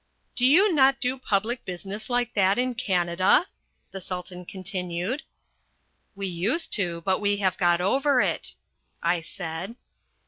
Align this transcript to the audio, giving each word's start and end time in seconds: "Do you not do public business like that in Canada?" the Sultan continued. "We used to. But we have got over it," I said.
"Do 0.35 0.47
you 0.47 0.73
not 0.73 0.99
do 0.99 1.15
public 1.19 1.63
business 1.63 2.09
like 2.09 2.33
that 2.33 2.57
in 2.57 2.73
Canada?" 2.73 3.45
the 3.91 4.01
Sultan 4.01 4.45
continued. 4.45 5.21
"We 6.15 6.25
used 6.25 6.73
to. 6.73 7.01
But 7.05 7.19
we 7.21 7.37
have 7.37 7.55
got 7.55 7.81
over 7.81 8.19
it," 8.19 8.55
I 9.03 9.21
said. 9.21 9.75